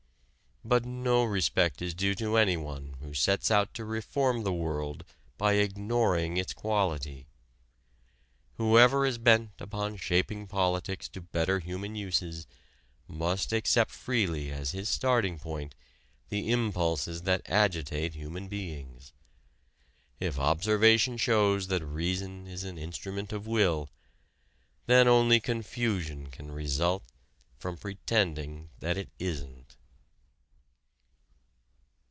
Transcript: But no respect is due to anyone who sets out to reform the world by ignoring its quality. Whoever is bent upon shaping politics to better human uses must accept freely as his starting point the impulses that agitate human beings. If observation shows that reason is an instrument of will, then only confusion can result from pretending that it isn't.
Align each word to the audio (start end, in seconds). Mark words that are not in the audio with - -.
But 0.63 0.85
no 0.85 1.23
respect 1.23 1.81
is 1.81 1.95
due 1.95 2.13
to 2.15 2.37
anyone 2.37 2.95
who 3.01 3.15
sets 3.15 3.49
out 3.49 3.73
to 3.73 3.83
reform 3.83 4.43
the 4.43 4.53
world 4.53 5.03
by 5.35 5.53
ignoring 5.53 6.37
its 6.37 6.53
quality. 6.53 7.25
Whoever 8.57 9.03
is 9.03 9.17
bent 9.17 9.53
upon 9.57 9.97
shaping 9.97 10.45
politics 10.45 11.09
to 11.09 11.19
better 11.21 11.57
human 11.61 11.95
uses 11.95 12.45
must 13.07 13.51
accept 13.51 13.89
freely 13.89 14.51
as 14.51 14.69
his 14.69 14.87
starting 14.87 15.39
point 15.39 15.73
the 16.29 16.51
impulses 16.51 17.23
that 17.23 17.41
agitate 17.47 18.13
human 18.13 18.47
beings. 18.47 19.13
If 20.19 20.37
observation 20.37 21.17
shows 21.17 21.67
that 21.69 21.83
reason 21.83 22.45
is 22.45 22.63
an 22.63 22.77
instrument 22.77 23.33
of 23.33 23.47
will, 23.47 23.89
then 24.85 25.07
only 25.07 25.39
confusion 25.39 26.27
can 26.27 26.51
result 26.51 27.03
from 27.57 27.77
pretending 27.77 28.69
that 28.77 28.95
it 28.95 29.09
isn't. 29.17 29.57